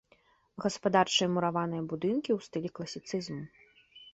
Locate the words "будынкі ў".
1.91-2.39